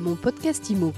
Mon 0.00 0.16
podcast 0.16 0.70
IMO. 0.70 0.94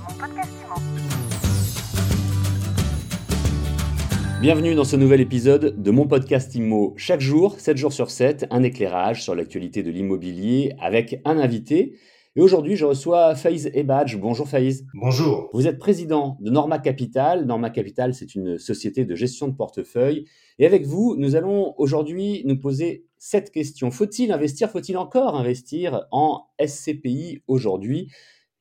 Bienvenue 4.40 4.76
dans 4.76 4.84
ce 4.84 4.94
nouvel 4.94 5.20
épisode 5.20 5.82
de 5.82 5.90
mon 5.90 6.06
podcast 6.06 6.54
IMO. 6.54 6.94
Chaque 6.96 7.20
jour, 7.20 7.58
7 7.58 7.76
jours 7.76 7.92
sur 7.92 8.12
7, 8.12 8.46
un 8.50 8.62
éclairage 8.62 9.24
sur 9.24 9.34
l'actualité 9.34 9.82
de 9.82 9.90
l'immobilier 9.90 10.76
avec 10.80 11.20
un 11.24 11.38
invité. 11.38 11.98
Et 12.36 12.40
aujourd'hui, 12.40 12.76
je 12.76 12.84
reçois 12.84 13.34
Faïz 13.34 13.72
Ebadj. 13.74 14.18
Bonjour 14.18 14.48
Faïz. 14.48 14.86
Bonjour. 14.94 15.50
Vous 15.52 15.66
êtes 15.66 15.80
président 15.80 16.38
de 16.40 16.50
Norma 16.50 16.78
Capital. 16.78 17.44
Norma 17.44 17.70
Capital, 17.70 18.14
c'est 18.14 18.36
une 18.36 18.56
société 18.56 19.04
de 19.04 19.16
gestion 19.16 19.48
de 19.48 19.56
portefeuille. 19.56 20.26
Et 20.60 20.66
avec 20.66 20.86
vous, 20.86 21.16
nous 21.18 21.34
allons 21.34 21.74
aujourd'hui 21.76 22.42
nous 22.44 22.60
poser 22.60 23.04
cette 23.18 23.50
question. 23.50 23.90
Faut-il 23.90 24.30
investir, 24.30 24.70
faut-il 24.70 24.96
encore 24.96 25.34
investir 25.34 26.06
en 26.12 26.44
SCPI 26.64 27.42
aujourd'hui? 27.48 28.08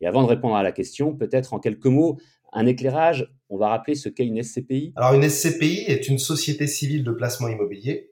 Et 0.02 0.07
avant 0.07 0.23
de 0.23 0.27
répondre 0.27 0.55
à 0.55 0.63
la 0.63 0.71
question, 0.71 1.15
peut-être 1.15 1.54
en 1.54 1.59
quelques 1.59 1.86
mots, 1.86 2.18
un 2.54 2.65
éclairage, 2.65 3.32
on 3.50 3.57
va 3.57 3.69
rappeler 3.69 3.96
ce 3.96 4.09
qu'est 4.09 4.25
une 4.25 4.42
SCPI. 4.42 4.93
Alors 4.96 5.14
une 5.14 5.29
SCPI 5.29 5.86
est 5.87 6.07
une 6.07 6.19
société 6.19 6.68
civile 6.68 7.04
de 7.04 7.11
placement 7.11 7.47
immobilier 7.47 8.11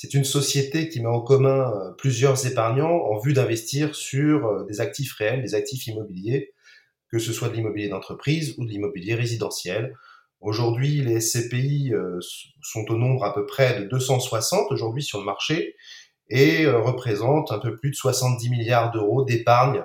c'est 0.00 0.14
une 0.14 0.22
société 0.22 0.88
qui 0.88 1.00
met 1.00 1.08
en 1.08 1.20
commun 1.20 1.72
euh, 1.72 1.90
plusieurs 1.98 2.46
épargnants 2.46 3.04
en 3.10 3.18
vue 3.18 3.32
d'investir 3.32 3.96
sur 3.96 4.46
euh, 4.46 4.64
des 4.66 4.80
actifs 4.80 5.12
réels, 5.14 5.42
des 5.42 5.56
actifs 5.56 5.88
immobiliers, 5.88 6.52
que 7.10 7.18
ce 7.18 7.32
soit 7.32 7.48
de 7.48 7.54
l'immobilier 7.54 7.88
d'entreprise 7.88 8.54
ou 8.58 8.64
de 8.64 8.70
l'immobilier 8.70 9.16
résidentiel. 9.16 9.94
Aujourd'hui, 10.40 11.00
les 11.00 11.20
SCPI 11.20 11.92
euh, 11.94 12.20
sont 12.62 12.84
au 12.90 12.96
nombre 12.96 13.24
à 13.24 13.34
peu 13.34 13.44
près 13.44 13.80
de 13.80 13.86
260 13.86 14.70
aujourd'hui 14.70 15.02
sur 15.02 15.18
le 15.18 15.24
marché 15.24 15.74
et 16.30 16.66
représentent 16.66 17.50
un 17.50 17.58
peu 17.58 17.74
plus 17.74 17.90
de 17.90 17.96
70 17.96 18.50
milliards 18.50 18.92
d'euros 18.92 19.24
d'épargne 19.24 19.82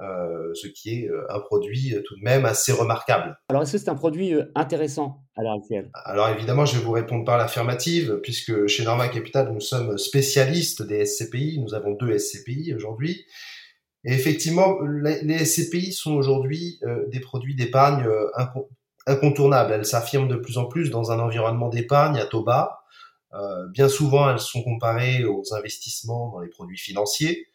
euh, 0.00 0.54
ce 0.54 0.68
qui 0.68 0.90
est 0.94 1.08
euh, 1.08 1.26
un 1.28 1.40
produit 1.40 1.92
euh, 1.92 2.02
tout 2.06 2.14
de 2.14 2.22
même 2.22 2.44
assez 2.44 2.70
remarquable. 2.70 3.36
Alors, 3.48 3.62
est-ce 3.62 3.72
que 3.72 3.78
c'est 3.78 3.88
un 3.88 3.96
produit 3.96 4.32
intéressant 4.54 5.24
à 5.36 5.42
l'heure 5.42 5.54
actuelle? 5.54 5.90
Alors, 6.04 6.28
évidemment, 6.28 6.64
je 6.66 6.78
vais 6.78 6.84
vous 6.84 6.92
répondre 6.92 7.24
par 7.24 7.36
l'affirmative, 7.36 8.20
puisque 8.22 8.68
chez 8.68 8.84
Norma 8.84 9.08
Capital, 9.08 9.52
nous 9.52 9.60
sommes 9.60 9.98
spécialistes 9.98 10.82
des 10.82 11.04
SCPI. 11.04 11.58
Nous 11.60 11.74
avons 11.74 11.94
deux 11.94 12.16
SCPI 12.16 12.74
aujourd'hui. 12.74 13.26
Et 14.04 14.12
effectivement, 14.12 14.78
les, 14.82 15.44
SCPI 15.44 15.92
sont 15.92 16.14
aujourd'hui 16.14 16.78
des 17.08 17.18
produits 17.18 17.56
d'épargne 17.56 18.06
incontournables. 19.06 19.72
Elles 19.72 19.84
s'affirment 19.84 20.28
de 20.28 20.36
plus 20.36 20.58
en 20.58 20.66
plus 20.66 20.90
dans 20.90 21.10
un 21.10 21.18
environnement 21.18 21.68
d'épargne 21.68 22.18
à 22.18 22.24
taux 22.24 22.44
bas. 22.44 22.84
bien 23.70 23.88
souvent, 23.88 24.30
elles 24.30 24.38
sont 24.38 24.62
comparées 24.62 25.24
aux 25.24 25.42
investissements 25.52 26.30
dans 26.30 26.38
les 26.38 26.48
produits 26.48 26.78
financiers. 26.78 27.48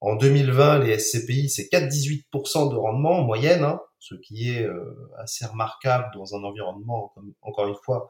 En 0.00 0.14
2020, 0.14 0.78
les 0.80 0.98
SCPI, 0.98 1.48
c'est 1.48 1.64
4,18% 1.64 2.70
de 2.70 2.76
rendement 2.76 3.18
en 3.18 3.24
moyenne, 3.24 3.64
hein, 3.64 3.80
ce 3.98 4.14
qui 4.14 4.50
est 4.50 4.62
euh, 4.62 5.10
assez 5.18 5.44
remarquable 5.44 6.06
dans 6.14 6.36
un 6.36 6.44
environnement, 6.44 7.12
encore 7.42 7.66
une 7.66 7.74
fois, 7.84 8.08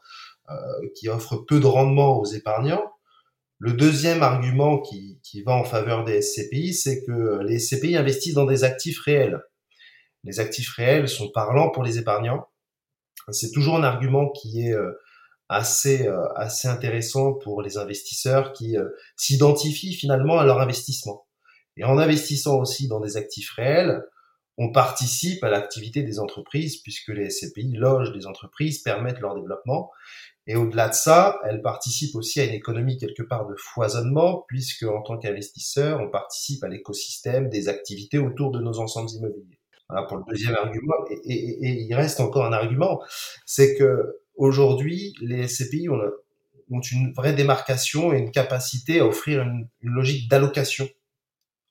euh, 0.50 0.54
qui 0.94 1.08
offre 1.08 1.36
peu 1.48 1.60
de 1.60 1.66
rendement 1.66 2.18
aux 2.18 2.26
épargnants. 2.26 2.92
Le 3.58 3.72
deuxième 3.72 4.22
argument 4.22 4.80
qui, 4.80 5.18
qui 5.22 5.42
va 5.42 5.52
en 5.52 5.64
faveur 5.64 6.04
des 6.04 6.20
SCPI, 6.20 6.74
c'est 6.74 7.04
que 7.04 7.40
les 7.42 7.58
SCPI 7.58 7.96
investissent 7.96 8.34
dans 8.34 8.44
des 8.44 8.64
actifs 8.64 9.00
réels. 9.00 9.40
Les 10.24 10.40
actifs 10.40 10.70
réels 10.74 11.08
sont 11.08 11.30
parlants 11.30 11.70
pour 11.70 11.82
les 11.82 11.98
épargnants. 11.98 12.46
C'est 13.30 13.50
toujours 13.50 13.76
un 13.76 13.82
argument 13.82 14.28
qui 14.30 14.66
est 14.66 14.74
euh, 14.74 14.92
assez 15.48 16.06
assez 16.36 16.68
intéressant 16.68 17.32
pour 17.32 17.62
les 17.62 17.78
investisseurs 17.78 18.52
qui 18.52 18.76
s'identifient 19.16 19.94
finalement 19.94 20.38
à 20.38 20.44
leur 20.44 20.60
investissement. 20.60 21.27
Et 21.78 21.84
en 21.84 21.96
investissant 21.96 22.58
aussi 22.58 22.88
dans 22.88 23.00
des 23.00 23.16
actifs 23.16 23.52
réels, 23.52 24.02
on 24.58 24.72
participe 24.72 25.44
à 25.44 25.48
l'activité 25.48 26.02
des 26.02 26.18
entreprises 26.18 26.82
puisque 26.82 27.08
les 27.08 27.30
SCPI 27.30 27.74
logent 27.74 28.12
des 28.12 28.26
entreprises, 28.26 28.80
permettent 28.80 29.20
leur 29.20 29.36
développement. 29.36 29.92
Et 30.48 30.56
au-delà 30.56 30.88
de 30.88 30.94
ça, 30.94 31.38
elles 31.44 31.62
participent 31.62 32.16
aussi 32.16 32.40
à 32.40 32.44
une 32.44 32.54
économie 32.54 32.96
quelque 32.98 33.22
part 33.22 33.46
de 33.46 33.54
foisonnement 33.56 34.44
puisque 34.48 34.82
en 34.82 35.00
tant 35.02 35.16
qu'investisseur, 35.16 36.00
on 36.00 36.10
participe 36.10 36.64
à 36.64 36.68
l'écosystème 36.68 37.48
des 37.48 37.68
activités 37.68 38.18
autour 38.18 38.50
de 38.50 38.58
nos 38.58 38.80
ensembles 38.80 39.10
immobiliers. 39.10 39.60
Voilà 39.88 40.06
pour 40.06 40.16
le 40.16 40.24
deuxième 40.28 40.56
argument. 40.56 40.96
Et, 41.24 41.84
il 41.84 41.94
reste 41.94 42.18
encore 42.18 42.44
un 42.44 42.52
argument, 42.52 43.00
c'est 43.46 43.76
que 43.76 44.18
aujourd'hui, 44.34 45.14
les 45.20 45.46
SCPI 45.46 45.88
ont, 45.88 46.80
une 46.92 47.12
vraie 47.12 47.32
démarcation 47.32 48.12
et 48.12 48.18
une 48.18 48.32
capacité 48.32 49.00
à 49.00 49.06
offrir 49.06 49.42
une 49.42 49.68
logique 49.80 50.28
d'allocation 50.28 50.88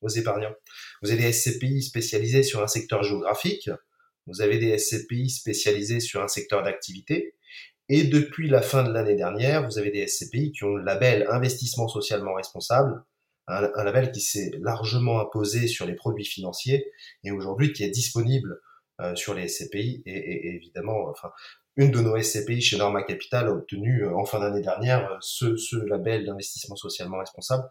aux 0.01 0.09
épargnants. 0.09 0.53
Vous 1.01 1.11
avez 1.11 1.23
des 1.23 1.33
SCPI 1.33 1.81
spécialisés 1.81 2.43
sur 2.43 2.61
un 2.61 2.67
secteur 2.67 3.03
géographique, 3.03 3.69
vous 4.25 4.41
avez 4.41 4.57
des 4.57 4.77
SCPI 4.77 5.29
spécialisés 5.29 5.99
sur 5.99 6.21
un 6.21 6.27
secteur 6.27 6.63
d'activité, 6.63 7.35
et 7.89 8.03
depuis 8.03 8.49
la 8.49 8.61
fin 8.61 8.83
de 8.83 8.91
l'année 8.91 9.15
dernière, 9.15 9.65
vous 9.65 9.77
avez 9.77 9.91
des 9.91 10.07
SCPI 10.07 10.51
qui 10.51 10.63
ont 10.65 10.75
le 10.75 10.83
label 10.83 11.25
investissement 11.29 11.87
socialement 11.87 12.33
responsable, 12.33 13.03
un, 13.47 13.83
label 13.83 14.11
qui 14.11 14.19
s'est 14.19 14.51
largement 14.59 15.21
imposé 15.21 15.67
sur 15.67 15.85
les 15.85 15.95
produits 15.95 16.25
financiers 16.25 16.91
et 17.23 17.31
aujourd'hui 17.31 17.71
qui 17.71 17.83
est 17.83 17.89
disponible 17.89 18.59
euh, 18.99 19.15
sur 19.15 19.33
les 19.33 19.47
SCPI 19.47 20.03
et, 20.05 20.55
évidemment, 20.55 21.07
enfin, 21.09 21.31
une 21.77 21.91
de 21.91 22.01
nos 22.01 22.19
SCPI 22.19 22.59
chez 22.59 22.77
Norma 22.77 23.03
Capital 23.03 23.47
a 23.47 23.51
obtenu 23.51 24.03
euh, 24.03 24.15
en 24.15 24.25
fin 24.25 24.39
d'année 24.39 24.61
dernière 24.61 25.11
euh, 25.11 25.17
ce, 25.21 25.75
label 25.85 26.25
d'investissement 26.25 26.75
socialement 26.75 27.19
responsable 27.19 27.63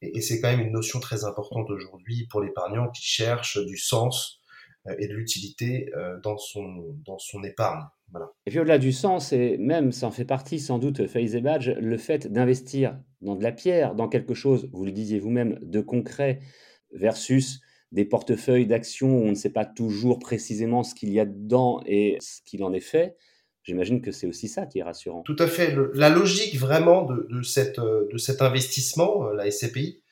et, 0.00 0.20
c'est 0.20 0.40
quand 0.40 0.50
même 0.50 0.66
une 0.66 0.72
notion 0.72 0.98
très 0.98 1.24
importante 1.24 1.70
aujourd'hui 1.70 2.26
pour 2.28 2.40
l'épargnant 2.40 2.90
qui 2.90 3.04
cherche 3.04 3.58
du 3.64 3.76
sens 3.76 4.40
euh, 4.88 4.94
et 4.98 5.06
de 5.06 5.14
l'utilité 5.14 5.92
dans 6.24 6.38
son, 6.38 6.96
dans 7.04 7.18
son 7.18 7.44
épargne. 7.44 7.82
Et 8.46 8.50
puis 8.50 8.58
au-delà 8.58 8.78
du 8.78 8.92
sens, 8.92 9.32
et 9.32 9.56
même 9.58 9.92
ça 9.92 10.06
en 10.06 10.10
fait 10.10 10.24
partie 10.24 10.58
sans 10.58 10.78
doute, 10.78 11.06
Faïs 11.06 11.34
Badge, 11.36 11.70
le 11.70 11.96
fait 11.96 12.30
d'investir 12.30 12.98
dans 13.20 13.36
de 13.36 13.42
la 13.42 13.52
pierre, 13.52 13.94
dans 13.94 14.08
quelque 14.08 14.34
chose, 14.34 14.68
vous 14.72 14.84
le 14.84 14.92
disiez 14.92 15.18
vous-même, 15.18 15.58
de 15.62 15.80
concret, 15.80 16.40
versus 16.90 17.60
des 17.92 18.04
portefeuilles 18.04 18.66
d'actions 18.66 19.18
où 19.18 19.22
on 19.22 19.30
ne 19.30 19.34
sait 19.34 19.52
pas 19.52 19.64
toujours 19.64 20.18
précisément 20.18 20.82
ce 20.82 20.94
qu'il 20.94 21.10
y 21.10 21.20
a 21.20 21.26
dedans 21.26 21.80
et 21.86 22.18
ce 22.20 22.40
qu'il 22.44 22.64
en 22.64 22.72
est 22.72 22.80
fait, 22.80 23.16
J'imagine 23.64 24.02
que 24.02 24.10
c'est 24.10 24.26
aussi 24.26 24.48
ça 24.48 24.66
qui 24.66 24.80
est 24.80 24.82
rassurant. 24.82 25.22
Tout 25.22 25.36
à 25.38 25.46
fait. 25.46 25.76
la 25.94 26.08
logique 26.08 26.58
vraiment 26.58 27.02
de, 27.02 27.28
de, 27.30 27.42
cette, 27.42 27.78
euh, 27.78 28.08
de 28.12 28.18
cet 28.18 28.42
investissement, 28.42 29.28
euh, 29.28 29.34
la 29.34 29.50
SCPI, 29.50 30.02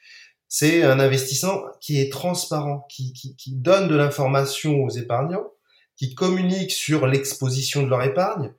c'est 0.46 0.82
un 0.82 1.00
investissement 1.00 1.62
qui 1.80 2.00
est 2.00 2.12
transparent, 2.12 2.86
qui, 2.88 3.12
qui, 3.12 3.36
qui 3.36 3.54
donne 3.54 3.88
de 3.88 3.96
l'information 3.96 4.84
aux 4.84 4.90
épargnants, 4.90 5.50
qui 5.96 6.14
communique 6.14 6.70
sur 6.70 7.06
l'exposition 7.06 7.82
de 7.82 7.88
leur 7.88 8.02
épargne, 8.02 8.52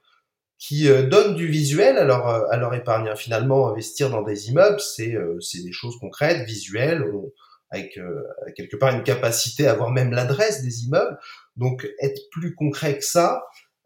qui 0.58 0.90
euh, 0.90 1.04
donne 1.04 1.36
du 1.36 1.48
visuel 1.48 1.98
à 1.98 2.04
leur, 2.04 2.28
à 2.28 2.58
leur 2.58 2.74
épargne. 2.74 3.14
Finalement, 3.16 3.70
investir 3.70 4.10
dans 4.10 4.22
des 4.22 4.50
immeubles, 4.50 4.80
c'est 4.80 5.14
des 5.64 5.72
choses 5.72 5.98
concrètes, 6.00 6.46
visuelles, 6.46 7.06
avec 7.72 7.98
quelque 8.58 8.76
part 8.76 8.94
une 8.94 9.04
capacité 9.04 9.68
à 9.68 9.74
voir 9.74 9.92
même 9.92 10.12
l'adresse 10.12 10.62
des 10.62 10.84
immeubles. 10.84 11.18
Donc, 11.56 11.90
être 12.00 12.22
plus 12.32 12.54
concret 12.54 12.98
que 12.98 13.06
ça, 13.06 13.42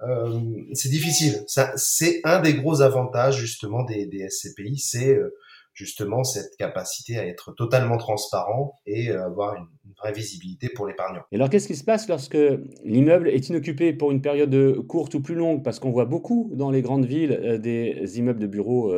euh, 0.07 0.39
c'est 0.73 0.89
difficile. 0.89 1.43
Ça, 1.47 1.71
c'est 1.75 2.21
un 2.23 2.41
des 2.41 2.53
gros 2.53 2.81
avantages 2.81 3.37
justement 3.37 3.83
des, 3.83 4.05
des 4.05 4.29
SCPI, 4.29 4.77
c'est 4.77 5.15
euh, 5.15 5.35
justement 5.73 6.23
cette 6.23 6.55
capacité 6.57 7.17
à 7.17 7.25
être 7.25 7.53
totalement 7.53 7.97
transparent 7.97 8.79
et 8.85 9.09
euh, 9.09 9.25
avoir 9.25 9.55
une, 9.55 9.67
vraie 9.97 10.11
visibilité 10.11 10.67
pour 10.67 10.87
l'épargnant. 10.87 11.21
Et 11.31 11.37
alors, 11.37 11.49
qu'est-ce 11.49 11.67
qui 11.67 11.75
se 11.75 11.85
passe 11.85 12.09
lorsque 12.09 12.37
l'immeuble 12.83 13.29
est 13.29 13.47
inoccupé 13.47 13.93
pour 13.93 14.11
une 14.11 14.21
période 14.21 14.85
courte 14.87 15.13
ou 15.13 15.21
plus 15.21 15.35
longue? 15.35 15.63
Parce 15.63 15.79
qu'on 15.79 15.91
voit 15.91 16.03
beaucoup 16.03 16.51
dans 16.53 16.69
les 16.69 16.81
grandes 16.81 17.05
villes 17.05 17.59
des 17.61 18.19
immeubles 18.19 18.41
de 18.41 18.47
bureaux 18.47 18.93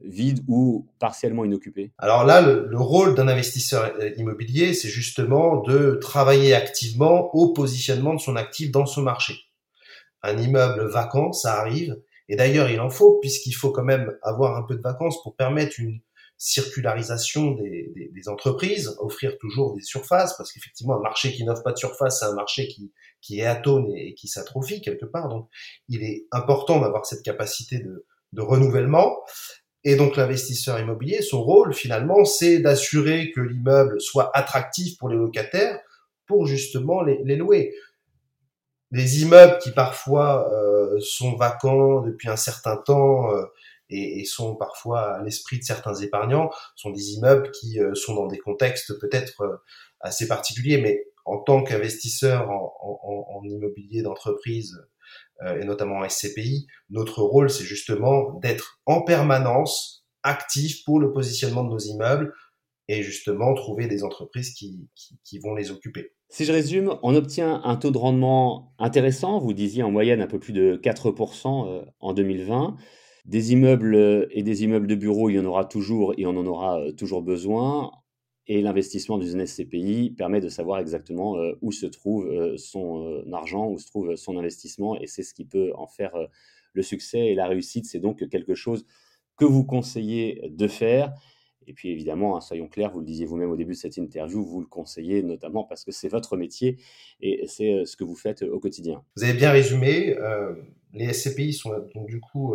vides 0.00 0.42
ou 0.48 0.88
partiellement 0.98 1.44
inoccupés 1.44 1.92
Alors 1.98 2.24
là, 2.24 2.40
le, 2.40 2.66
le 2.68 2.80
rôle 2.80 3.14
d'un 3.14 3.28
investisseur 3.28 3.92
immobilier, 4.16 4.74
c'est 4.74 4.88
justement 4.88 5.62
de 5.62 6.00
travailler 6.02 6.52
activement 6.52 7.32
au 7.32 7.52
positionnement 7.52 8.14
de 8.14 8.20
son 8.20 8.34
actif 8.34 8.72
dans 8.72 8.86
ce 8.86 8.98
marché 8.98 9.34
un 10.24 10.38
immeuble 10.38 10.86
vacant, 10.86 11.32
ça 11.32 11.60
arrive. 11.60 12.00
Et 12.28 12.36
d'ailleurs, 12.36 12.70
il 12.70 12.80
en 12.80 12.90
faut, 12.90 13.18
puisqu'il 13.20 13.52
faut 13.52 13.70
quand 13.70 13.84
même 13.84 14.16
avoir 14.22 14.56
un 14.56 14.62
peu 14.62 14.74
de 14.74 14.80
vacances 14.80 15.22
pour 15.22 15.36
permettre 15.36 15.78
une 15.78 16.00
circularisation 16.36 17.52
des, 17.52 18.28
entreprises, 18.28 18.96
offrir 18.98 19.36
toujours 19.38 19.74
des 19.74 19.82
surfaces, 19.82 20.34
parce 20.36 20.50
qu'effectivement, 20.50 20.96
un 20.96 21.02
marché 21.02 21.32
qui 21.32 21.44
n'offre 21.44 21.62
pas 21.62 21.72
de 21.72 21.78
surface, 21.78 22.20
c'est 22.20 22.24
un 22.24 22.34
marché 22.34 22.68
qui, 22.68 22.90
qui 23.20 23.40
est 23.40 23.46
atone 23.46 23.92
et, 23.94 24.14
qui 24.14 24.28
s'atrophie 24.28 24.80
quelque 24.80 25.04
part. 25.04 25.28
Donc, 25.28 25.48
il 25.88 26.02
est 26.02 26.26
important 26.32 26.80
d'avoir 26.80 27.04
cette 27.04 27.22
capacité 27.22 27.78
de, 27.78 28.06
renouvellement. 28.36 29.22
Et 29.84 29.94
donc, 29.94 30.16
l'investisseur 30.16 30.80
immobilier, 30.80 31.22
son 31.22 31.42
rôle, 31.42 31.72
finalement, 31.72 32.24
c'est 32.24 32.58
d'assurer 32.58 33.30
que 33.30 33.40
l'immeuble 33.40 34.00
soit 34.00 34.30
attractif 34.34 34.96
pour 34.98 35.08
les 35.08 35.16
locataires 35.16 35.78
pour 36.26 36.46
justement 36.46 37.02
les 37.02 37.36
louer 37.36 37.74
des 38.90 39.22
immeubles 39.22 39.58
qui 39.58 39.72
parfois 39.72 40.52
euh, 40.52 40.98
sont 41.00 41.36
vacants 41.36 42.02
depuis 42.02 42.28
un 42.28 42.36
certain 42.36 42.76
temps 42.76 43.34
euh, 43.34 43.44
et, 43.90 44.24
sont 44.24 44.56
parfois 44.56 45.16
à 45.16 45.22
l'esprit 45.22 45.58
de 45.58 45.64
certains 45.64 45.94
épargnants, 45.94 46.50
sont 46.76 46.90
des 46.90 47.12
immeubles 47.12 47.50
qui 47.52 47.80
euh, 47.80 47.94
sont 47.94 48.14
dans 48.14 48.26
des 48.26 48.38
contextes 48.38 48.98
peut-être 48.98 49.62
assez 50.00 50.26
particuliers, 50.28 50.78
mais 50.78 51.04
en 51.24 51.38
tant 51.38 51.62
qu'investisseur 51.62 52.50
en, 52.50 53.42
immobilier 53.44 54.02
d'entreprise 54.02 54.74
euh, 55.42 55.60
et 55.60 55.64
notamment 55.64 55.98
en 55.98 56.08
SCPI, 56.08 56.66
notre 56.90 57.22
rôle, 57.22 57.50
c'est 57.50 57.64
justement 57.64 58.32
d'être 58.40 58.80
en 58.86 59.02
permanence 59.02 60.06
actif 60.22 60.84
pour 60.84 61.00
le 61.00 61.12
positionnement 61.12 61.64
de 61.64 61.70
nos 61.70 61.78
immeubles 61.78 62.32
et 62.88 63.02
justement 63.02 63.54
trouver 63.54 63.86
des 63.86 64.04
entreprises 64.04 64.52
qui, 64.52 64.88
qui, 65.24 65.38
vont 65.38 65.54
les 65.54 65.70
occuper. 65.70 66.12
Si 66.28 66.44
je 66.44 66.52
résume, 66.52 66.96
on 67.02 67.14
obtient 67.14 67.62
un 67.64 67.76
taux 67.76 67.90
de 67.90 67.98
rendement 67.98 68.74
intéressant, 68.78 69.38
vous 69.38 69.52
disiez 69.52 69.82
en 69.82 69.90
moyenne 69.90 70.20
un 70.20 70.26
peu 70.26 70.38
plus 70.38 70.52
de 70.52 70.78
4% 70.82 71.68
euh, 71.68 71.84
en 72.00 72.12
2020. 72.12 72.76
Des 73.24 73.52
immeubles 73.52 74.28
et 74.32 74.42
des 74.42 74.64
immeubles 74.64 74.86
de 74.86 74.94
bureaux, 74.94 75.30
il 75.30 75.36
y 75.36 75.38
en 75.38 75.46
aura 75.46 75.64
toujours 75.64 76.12
et 76.18 76.26
on 76.26 76.36
en 76.36 76.46
aura 76.46 76.80
euh, 76.80 76.92
toujours 76.92 77.22
besoin. 77.22 77.90
Et 78.46 78.60
l'investissement 78.60 79.16
d'une 79.16 79.46
SCPI 79.46 80.10
permet 80.10 80.40
de 80.40 80.50
savoir 80.50 80.78
exactement 80.78 81.38
euh, 81.38 81.54
où 81.62 81.72
se 81.72 81.86
trouve 81.86 82.26
euh, 82.26 82.58
son 82.58 83.06
euh, 83.06 83.32
argent, 83.32 83.68
où 83.68 83.78
se 83.78 83.86
trouve 83.86 84.16
son 84.16 84.36
investissement, 84.36 85.00
et 85.00 85.06
c'est 85.06 85.22
ce 85.22 85.32
qui 85.32 85.46
peut 85.46 85.72
en 85.76 85.86
faire 85.86 86.12
le 86.74 86.82
succès 86.82 87.20
et 87.28 87.34
la 87.34 87.46
réussite. 87.46 87.86
C'est 87.86 88.00
donc 88.00 88.28
quelque 88.28 88.54
chose 88.54 88.84
que 89.38 89.46
vous 89.46 89.64
conseillez 89.64 90.42
de 90.50 90.68
faire. 90.68 91.14
Et 91.66 91.72
puis 91.72 91.90
évidemment, 91.90 92.36
hein, 92.36 92.40
soyons 92.40 92.68
clairs, 92.68 92.90
vous 92.90 93.00
le 93.00 93.06
disiez 93.06 93.26
vous-même 93.26 93.50
au 93.50 93.56
début 93.56 93.72
de 93.72 93.78
cette 93.78 93.96
interview, 93.96 94.44
vous 94.44 94.60
le 94.60 94.66
conseillez 94.66 95.22
notamment 95.22 95.64
parce 95.64 95.84
que 95.84 95.92
c'est 95.92 96.08
votre 96.08 96.36
métier 96.36 96.78
et 97.20 97.46
c'est 97.46 97.84
ce 97.84 97.96
que 97.96 98.04
vous 98.04 98.16
faites 98.16 98.42
au 98.42 98.60
quotidien. 98.60 99.02
Vous 99.16 99.24
avez 99.24 99.34
bien 99.34 99.50
résumé. 99.50 100.16
les 100.92 101.12
SCPI 101.12 101.52
sont 101.52 101.70
donc 101.94 102.06
du 102.06 102.20
coup 102.20 102.54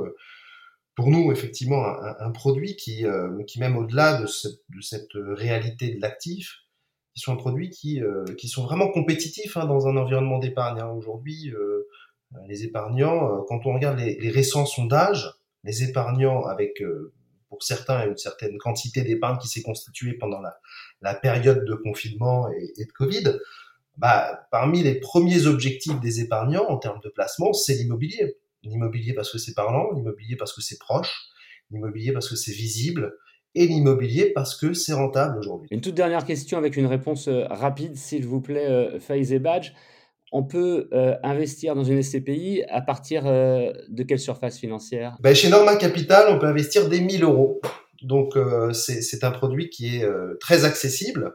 pour 0.99 1.07
nous, 1.07 1.31
effectivement, 1.31 1.85
un, 2.19 2.29
produit 2.31 2.75
qui, 2.75 3.05
euh, 3.05 3.41
qui 3.43 3.61
même 3.61 3.77
au-delà 3.77 4.21
de, 4.21 4.25
cette 4.81 5.13
réalité 5.13 5.95
de 5.95 6.01
l'actif, 6.01 6.65
qui 7.15 7.21
sont 7.21 7.31
un 7.31 7.37
produit 7.37 7.69
qui, 7.69 8.03
euh, 8.03 8.25
qui 8.37 8.49
sont 8.49 8.65
vraiment 8.65 8.91
compétitifs 8.91 9.55
hein, 9.55 9.65
dans 9.65 9.87
un 9.87 9.95
environnement 9.95 10.39
d'épargne. 10.39 10.81
Hein. 10.81 10.89
Aujourd'hui, 10.89 11.53
euh, 11.53 11.87
les 12.49 12.65
épargnants, 12.65 13.45
quand 13.47 13.65
on 13.65 13.75
regarde 13.75 13.97
les, 13.97 14.29
récents 14.29 14.65
sondages, 14.65 15.31
les 15.63 15.83
épargnants 15.83 16.43
avec, 16.43 16.83
pour 17.59 17.67
certains, 17.67 18.07
une 18.07 18.17
certaine 18.17 18.57
quantité 18.57 19.01
d'épargne 19.01 19.37
qui 19.37 19.49
s'est 19.49 19.61
constituée 19.61 20.13
pendant 20.13 20.39
la, 21.01 21.15
période 21.15 21.65
de 21.65 21.75
confinement 21.75 22.49
et, 22.51 22.73
et 22.81 22.85
de 22.85 22.91
Covid, 22.91 23.37
bah, 23.97 24.47
parmi 24.49 24.81
les 24.81 24.95
premiers 24.95 25.45
objectifs 25.45 25.99
des 25.99 26.21
épargnants 26.21 26.65
en 26.69 26.77
termes 26.77 27.01
de 27.03 27.09
placement, 27.09 27.51
c'est 27.51 27.73
l'immobilier. 27.73 28.37
L'immobilier 28.63 29.13
parce 29.13 29.29
que 29.31 29.37
c'est 29.37 29.53
parlant, 29.53 29.91
l'immobilier 29.93 30.37
parce 30.37 30.53
que 30.53 30.61
c'est 30.61 30.79
proche, 30.79 31.29
l'immobilier 31.69 32.13
parce 32.13 32.29
que 32.29 32.37
c'est 32.37 32.53
visible, 32.53 33.13
et 33.55 33.67
l'immobilier 33.67 34.31
parce 34.33 34.55
que 34.55 34.73
c'est 34.73 34.93
rentable 34.93 35.39
aujourd'hui. 35.39 35.67
Une 35.71 35.81
toute 35.81 35.95
dernière 35.95 36.23
question 36.23 36.57
avec 36.57 36.77
une 36.77 36.85
réponse 36.85 37.27
euh, 37.27 37.45
rapide, 37.49 37.95
s'il 37.95 38.25
vous 38.25 38.41
plaît, 38.41 38.67
euh, 38.67 38.99
Faiz 38.99 39.33
et 39.33 39.39
Badge. 39.39 39.73
On 40.31 40.43
peut 40.43 40.89
euh, 40.93 41.15
investir 41.23 41.75
dans 41.75 41.83
une 41.83 42.01
SCPI 42.01 42.63
à 42.69 42.81
partir 42.81 43.23
de 43.23 44.03
quelle 44.03 44.19
surface 44.19 44.57
financière? 44.57 45.17
Ben, 45.21 45.33
Chez 45.33 45.49
Norma 45.49 45.75
Capital, 45.75 46.27
on 46.29 46.39
peut 46.39 46.47
investir 46.47 46.87
des 46.87 47.01
1000 47.01 47.23
euros. 47.23 47.61
Donc 48.01 48.37
c'est 48.73 49.23
un 49.23 49.31
produit 49.31 49.69
qui 49.69 49.97
est 49.97 50.07
très 50.39 50.65
accessible. 50.65 51.33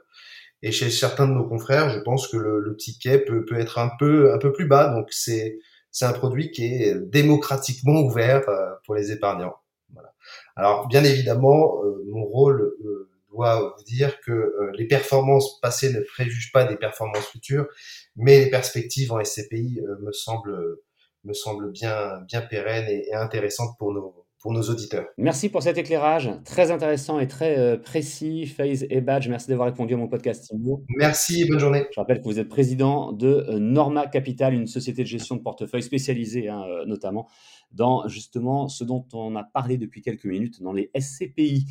Et 0.62 0.72
chez 0.72 0.88
certains 0.88 1.28
de 1.28 1.32
nos 1.32 1.46
confrères, 1.46 1.90
je 1.90 1.98
pense 1.98 2.26
que 2.26 2.38
le, 2.38 2.58
le 2.58 2.74
ticket 2.74 3.18
peut, 3.18 3.44
peut, 3.44 3.60
être 3.60 3.78
un 3.78 3.90
peu, 3.98 4.32
un 4.32 4.38
peu 4.38 4.50
plus 4.50 4.66
bas. 4.66 4.88
Donc 4.94 5.08
c'est 5.10 5.58
un 6.02 6.12
produit 6.12 6.50
qui 6.50 6.64
est 6.64 6.94
démocratiquement 6.94 8.00
ouvert 8.00 8.48
euh, 8.48 8.70
pour 8.84 8.94
les 8.94 9.12
épargnants. 9.12 9.54
Voilà. 9.92 10.12
Alors, 10.56 10.88
bien 10.88 11.04
évidemment, 11.04 11.84
euh, 11.84 12.02
mon 12.08 12.24
rôle 12.24 12.74
euh, 12.84 13.08
doit 13.30 13.74
vous 13.76 13.84
dire 13.84 14.20
que 14.20 14.54
les 14.76 14.86
performances 14.86 15.60
passées 15.60 15.92
ne 15.92 16.00
préjugent 16.00 16.52
pas 16.52 16.64
des 16.64 16.76
performances 16.76 17.26
futures, 17.26 17.66
mais 18.16 18.44
les 18.44 18.50
perspectives 18.50 19.12
en 19.12 19.22
SCPI 19.22 19.80
me 20.00 20.12
semblent 20.12 20.78
me 21.24 21.32
semblent 21.32 21.70
bien 21.72 22.20
bien 22.28 22.42
pérennes 22.42 22.88
et, 22.88 23.08
et 23.08 23.14
intéressantes 23.14 23.76
pour 23.78 23.92
nos 23.92 24.24
pour 24.44 24.52
nos 24.52 24.60
auditeurs. 24.60 25.06
Merci 25.16 25.48
pour 25.48 25.62
cet 25.62 25.78
éclairage 25.78 26.30
très 26.44 26.70
intéressant 26.70 27.18
et 27.18 27.26
très 27.26 27.58
euh, 27.58 27.78
précis. 27.78 28.44
FaZe 28.44 28.84
et 28.90 29.00
Badge, 29.00 29.26
merci 29.26 29.48
d'avoir 29.48 29.68
répondu 29.68 29.94
à 29.94 29.96
mon 29.96 30.06
podcast. 30.06 30.52
Merci 30.98 31.40
et 31.40 31.48
bonne 31.48 31.58
journée. 31.58 31.86
Je 31.90 31.98
rappelle 31.98 32.18
que 32.18 32.24
vous 32.24 32.38
êtes 32.38 32.50
président 32.50 33.12
de 33.12 33.46
euh, 33.48 33.58
Norma 33.58 34.06
Capital, 34.06 34.52
une 34.52 34.66
société 34.66 35.02
de 35.02 35.08
gestion 35.08 35.36
de 35.36 35.40
portefeuille 35.40 35.82
spécialisée 35.82 36.50
hein, 36.50 36.62
euh, 36.68 36.84
notamment 36.84 37.26
dans 37.72 38.06
justement 38.06 38.68
ce 38.68 38.84
dont 38.84 39.06
on 39.14 39.34
a 39.34 39.44
parlé 39.44 39.78
depuis 39.78 40.02
quelques 40.02 40.26
minutes, 40.26 40.62
dans 40.62 40.74
les 40.74 40.90
SCPI. 40.94 41.64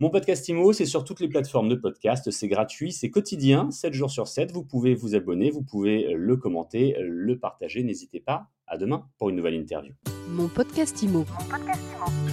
Mon 0.00 0.10
podcast 0.10 0.48
IMO, 0.48 0.72
c'est 0.72 0.86
sur 0.86 1.02
toutes 1.02 1.18
les 1.18 1.26
plateformes 1.26 1.68
de 1.68 1.74
podcast, 1.74 2.30
c'est 2.30 2.46
gratuit, 2.46 2.92
c'est 2.92 3.10
quotidien, 3.10 3.72
7 3.72 3.92
jours 3.92 4.12
sur 4.12 4.28
7. 4.28 4.52
Vous 4.52 4.62
pouvez 4.62 4.94
vous 4.94 5.16
abonner, 5.16 5.50
vous 5.50 5.62
pouvez 5.62 6.12
le 6.14 6.36
commenter, 6.36 6.94
le 7.00 7.36
partager. 7.36 7.82
N'hésitez 7.82 8.20
pas. 8.20 8.46
À 8.68 8.78
demain 8.78 9.08
pour 9.18 9.28
une 9.28 9.34
nouvelle 9.34 9.54
interview. 9.54 9.94
Mon 10.28 10.46
podcast 10.46 11.02
IMO. 11.02 11.24
Mon 11.26 11.48
podcast 11.48 11.80
IMO. 11.96 12.27